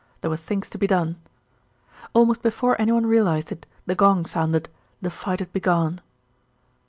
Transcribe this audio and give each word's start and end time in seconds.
There 0.21 0.31
were 0.31 0.35
things 0.37 0.67
to 0.71 0.79
be 0.79 0.87
done. 0.87 1.17
Almost 2.15 2.41
before 2.41 2.75
anyone 2.81 3.05
realised 3.05 3.51
it 3.51 3.67
the 3.85 3.93
gong 3.93 4.25
sounded; 4.25 4.67
the 4.99 5.11
fight 5.11 5.37
had 5.41 5.53
begun. 5.53 6.01